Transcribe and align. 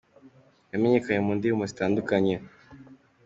yamenyekanye 0.71 1.19
mu 1.25 1.31
ndirimbo 1.37 1.63
zitandukanye 1.71 2.35